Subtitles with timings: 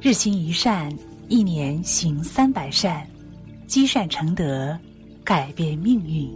[0.00, 3.04] 日行一善，一年行三百善，
[3.66, 4.78] 积善成德，
[5.24, 6.32] 改变命运。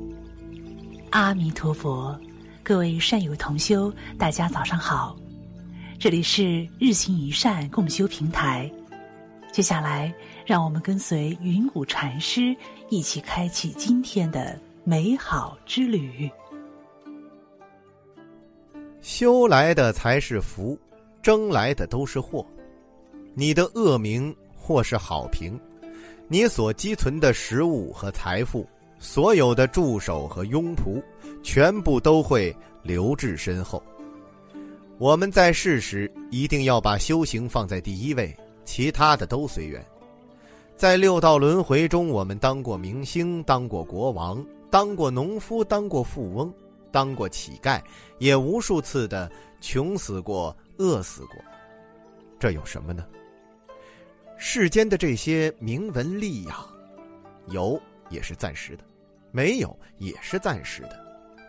[1.11, 2.19] 阿弥陀佛，
[2.64, 5.17] 各位善友同修，大家早上好，
[5.96, 8.69] 这里是日行一善共修平台。
[9.53, 10.13] 接下来，
[10.44, 12.56] 让我们跟随云谷禅师
[12.90, 16.29] 一起开启今天的美好之旅。
[19.01, 20.77] 修来的才是福，
[21.23, 22.45] 争来的都是祸。
[23.35, 25.59] 你的恶名或是好评，
[26.29, 28.67] 你所积存的食物和财富，
[28.99, 31.03] 所有的助手和拥仆，
[31.43, 33.83] 全部都会留至身后。
[34.99, 39.85] 我们在世时一定要把修行放在第一位，其他的都随缘。
[40.77, 46.53] 在六道轮回中，我们当过明星，当过国王，当过农夫，当过富翁。
[46.91, 47.80] 当过乞丐，
[48.19, 51.37] 也无数次的穷死过、饿死过，
[52.39, 53.07] 这有什么呢？
[54.45, 56.68] 世间的这些名闻利养，
[57.46, 58.82] 有也是暂时的，
[59.30, 60.99] 没有也是暂时的，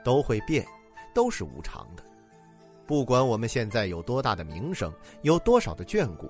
[0.05, 0.63] 都会变，
[1.11, 2.03] 都是无常的。
[2.85, 6.29] 不管我们现在有多大的名声，有多少的眷顾，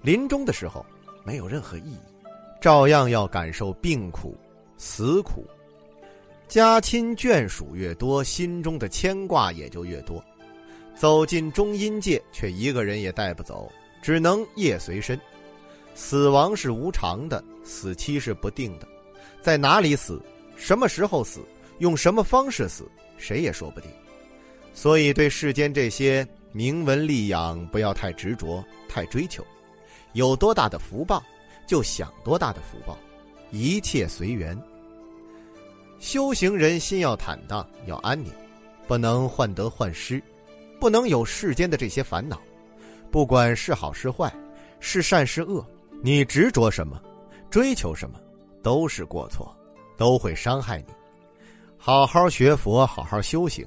[0.00, 0.86] 临终的时候
[1.24, 1.98] 没有任何意义，
[2.60, 4.38] 照样要感受病苦、
[4.76, 5.44] 死苦。
[6.46, 10.24] 家亲眷属越多，心中的牵挂也就越多。
[10.94, 13.68] 走进中阴界，却一个人也带不走，
[14.00, 15.20] 只能夜随身。
[15.98, 18.86] 死亡是无常的，死期是不定的，
[19.42, 20.22] 在哪里死，
[20.56, 21.40] 什么时候死，
[21.78, 23.90] 用什么方式死，谁也说不定。
[24.72, 29.44] 所以，对世间这些名闻利养，不要太执着、太追求。
[30.12, 31.20] 有多大的福报，
[31.66, 32.96] 就享多大的福报，
[33.50, 34.56] 一切随缘。
[35.98, 38.32] 修行人心要坦荡，要安宁，
[38.86, 40.22] 不能患得患失，
[40.78, 42.40] 不能有世间的这些烦恼。
[43.10, 44.32] 不管是好是坏，
[44.78, 45.66] 是善是恶，
[46.00, 47.00] 你执着什么，
[47.50, 48.20] 追求什么，
[48.62, 49.52] 都是过错，
[49.96, 50.94] 都会伤害你。
[51.76, 53.66] 好好学佛，好好修行，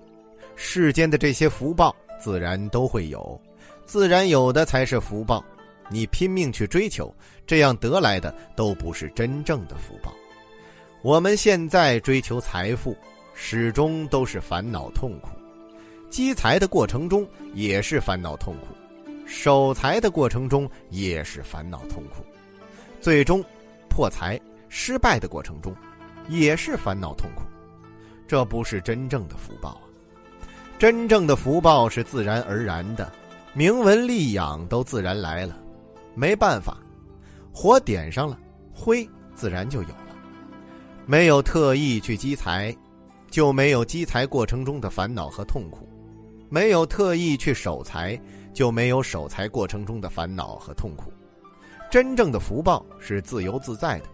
[0.56, 3.40] 世间的这些福报自然都会有，
[3.86, 5.44] 自然有的才是福报。
[5.90, 7.14] 你拼命去追求，
[7.46, 10.14] 这样得来的都不是真正的福报。
[11.02, 12.96] 我们现在追求财富，
[13.34, 15.30] 始终都是烦恼痛苦；
[16.10, 18.68] 积财的过程中也是烦恼痛苦；
[19.34, 22.22] 守财的过程中也是烦恼痛苦；
[23.00, 23.42] 最终
[23.88, 24.38] 破财
[24.68, 25.74] 失败的过程中，
[26.28, 27.44] 也是烦恼痛苦。
[28.28, 29.88] 这不是真正的福报啊！
[30.78, 33.10] 真正的福报是自然而然的，
[33.54, 35.58] 名闻利养都自然来了，
[36.14, 36.78] 没办法，
[37.54, 38.38] 火点上了，
[38.74, 40.16] 灰自然就有了。
[41.06, 42.76] 没有特意去积财，
[43.30, 45.88] 就没有积财过程中的烦恼和痛苦；
[46.50, 48.20] 没有特意去守财，
[48.54, 51.12] 就没有守财过程中的烦恼和痛苦。
[51.90, 54.06] 真正的福报是自由自在的，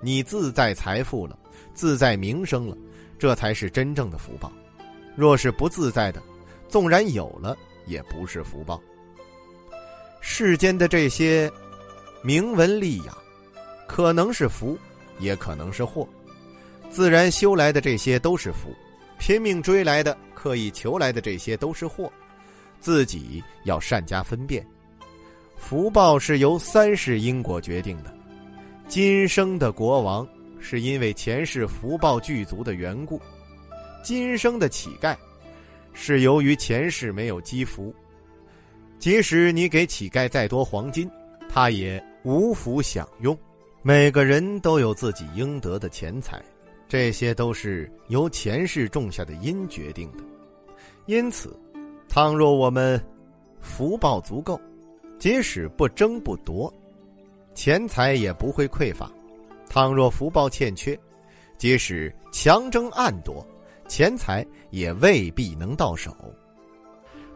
[0.00, 1.36] 你自在财富了，
[1.74, 2.76] 自在名声了，
[3.18, 4.52] 这才是真正的福报。
[5.16, 6.22] 若是不自在的，
[6.68, 7.56] 纵然有了，
[7.86, 8.80] 也不是福报。
[10.20, 11.50] 世间的这些
[12.22, 13.16] 名闻利养，
[13.88, 14.78] 可能是福，
[15.18, 16.06] 也可能是祸。
[16.90, 18.72] 自然修来的这些都是福，
[19.18, 22.12] 拼命追来的、刻意求来的这些都是祸，
[22.80, 24.66] 自己要善加分辨。
[25.56, 28.14] 福报是由三世因果决定的，
[28.86, 30.26] 今生的国王
[30.60, 33.20] 是因为前世福报具足的缘故，
[34.02, 35.16] 今生的乞丐
[35.92, 37.94] 是由于前世没有积福。
[38.98, 41.10] 即使你给乞丐再多黄金，
[41.48, 43.36] 他也无福享用。
[43.82, 46.42] 每个人都有自己应得的钱财。
[46.88, 50.24] 这些都是由前世种下的因决定的，
[51.04, 51.54] 因此，
[52.08, 53.00] 倘若我们
[53.60, 54.58] 福报足够，
[55.18, 56.72] 即使不争不夺，
[57.54, 59.06] 钱财也不会匮乏；
[59.68, 60.98] 倘若福报欠缺，
[61.58, 63.46] 即使强争暗夺，
[63.86, 66.16] 钱财也未必能到手。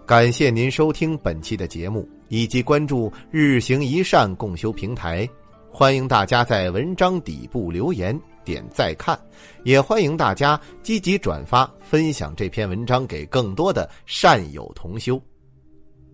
[0.07, 5.29] 感谢您收听本期的节目，以及关注“日行一善”共修平台。
[5.71, 8.19] 欢迎大家在文章底部留言。
[8.45, 9.19] 点再看，
[9.65, 15.21] 也欢迎大家积极转发分享这篇文章给更多的善友同修。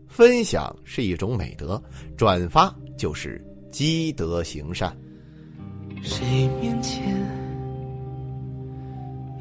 [0.07, 1.83] 分享是一种美德，
[2.17, 4.97] 转发就是积德行善。
[6.03, 7.03] 谁面前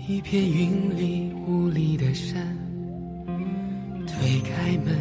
[0.07, 2.57] 一片云里雾里的山？
[4.07, 4.95] 推开门，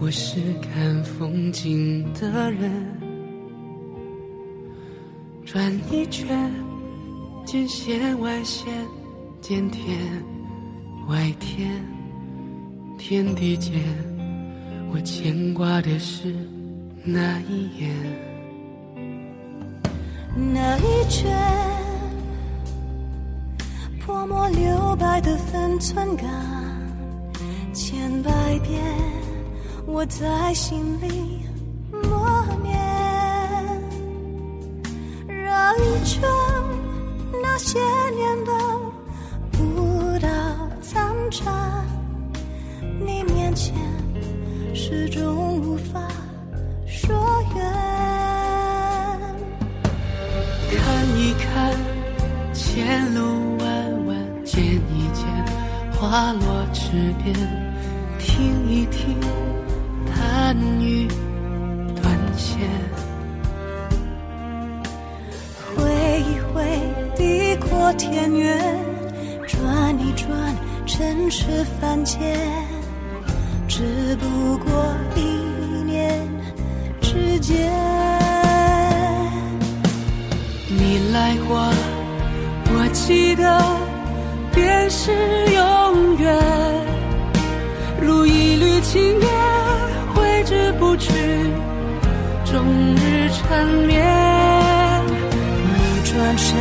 [0.00, 2.70] 我是看风景的人。
[5.44, 6.69] 转一圈。
[7.50, 8.72] 见线外线，
[9.40, 9.98] 见天
[11.08, 11.68] 外天，
[12.96, 13.72] 天地间，
[14.92, 16.32] 我牵挂的是
[17.02, 17.92] 那一眼，
[20.32, 21.36] 那一圈
[23.98, 26.28] 泼墨留白的分寸感，
[27.72, 28.30] 千百
[28.60, 28.80] 遍
[29.88, 31.40] 我在心里
[31.90, 32.78] 默念，
[35.26, 36.22] 绕一圈
[37.62, 37.78] 些
[38.16, 38.52] 年的
[39.62, 40.28] 舞蹈
[40.80, 41.84] 残渣，
[43.04, 43.74] 你面前
[44.74, 46.08] 始终无法
[46.86, 47.14] 说
[47.54, 47.62] 远。
[50.70, 51.76] 看一看
[52.54, 55.26] 前路弯弯，见一见
[55.92, 57.36] 花落池边，
[58.18, 59.20] 听一听
[60.06, 61.06] 弹雨
[67.90, 68.56] 地阔天远，
[69.46, 70.28] 转一转
[70.86, 72.38] 尘世凡间，
[73.66, 75.20] 只不过一
[75.84, 76.20] 念
[77.00, 77.68] 之间。
[80.68, 81.58] 你来过，
[82.66, 83.60] 我记得
[84.52, 85.10] 便是
[85.52, 86.38] 永远，
[88.00, 89.28] 如一缕青烟，
[90.14, 91.10] 挥之不去，
[92.44, 92.64] 终
[92.94, 94.06] 日缠绵。
[95.64, 96.56] 你转身，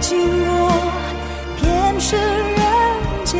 [0.00, 0.70] 经过，
[1.60, 3.38] 便是人间，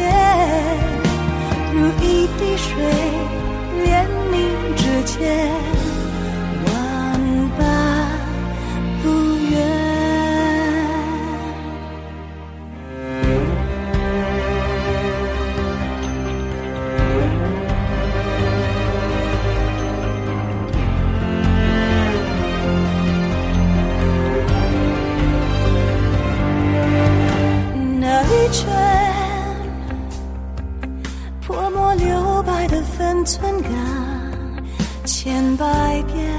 [1.73, 2.75] 如一滴水，
[33.41, 33.71] 分寸感，
[35.07, 35.65] 千百
[36.03, 36.31] 遍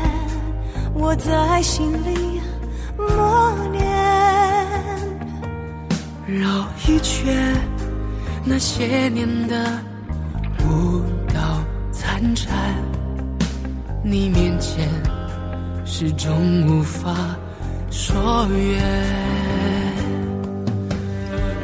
[0.94, 2.40] 我在心里
[2.96, 3.82] 默念。
[6.28, 6.48] 绕
[6.88, 7.58] 一圈
[8.46, 9.80] 那些年的
[10.64, 11.02] 舞
[11.34, 12.54] 蹈残蝉，
[14.04, 14.88] 你面前
[15.84, 17.16] 始终无法
[17.90, 18.82] 说远。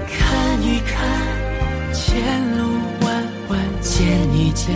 [0.08, 2.66] 看一看前路
[3.06, 4.06] 弯弯，见
[4.36, 4.76] 一见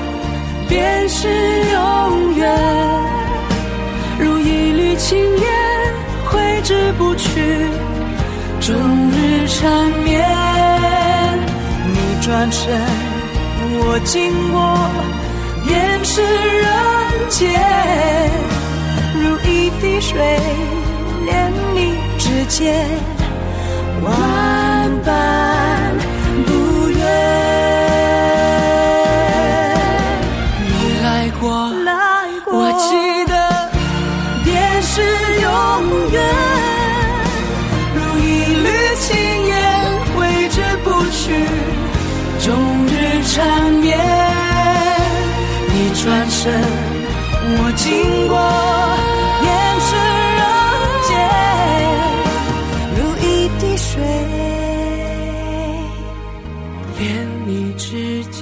[0.71, 2.49] 便是永远，
[4.17, 5.45] 如一缕青烟，
[6.23, 7.67] 挥之不去，
[8.61, 8.73] 终
[9.11, 10.25] 日缠绵。
[11.93, 12.79] 你转身，
[13.83, 14.79] 我经过，
[15.67, 16.21] 便是
[16.61, 16.69] 人
[17.27, 17.51] 间，
[19.13, 20.39] 如一滴水，
[21.25, 22.87] 连你指尖，
[24.01, 24.09] 万
[25.03, 25.11] 般
[42.43, 42.51] 终
[42.87, 42.91] 日
[43.23, 43.95] 缠绵，
[45.67, 46.51] 你转身，
[47.43, 48.35] 我经过，
[49.45, 49.49] 眼
[49.87, 49.89] 神
[50.37, 50.41] 人
[51.07, 51.11] 间，
[52.97, 53.25] 如一
[53.59, 54.01] 滴水，
[56.97, 57.01] 连
[57.45, 58.41] 你指尖。